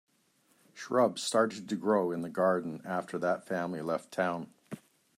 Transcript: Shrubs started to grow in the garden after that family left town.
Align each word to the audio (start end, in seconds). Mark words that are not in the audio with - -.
Shrubs 0.73 1.21
started 1.21 1.69
to 1.69 1.75
grow 1.75 2.09
in 2.11 2.23
the 2.23 2.29
garden 2.31 2.81
after 2.83 3.19
that 3.19 3.45
family 3.45 3.83
left 3.83 4.09
town. 4.11 4.51